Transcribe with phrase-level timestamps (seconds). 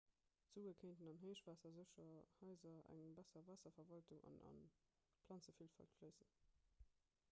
[0.51, 2.07] d'sue kéinten an héichwaassersécher
[2.39, 4.69] haiser eng besser waasserverwaltung an a
[5.27, 6.35] planzevilfalt fléissen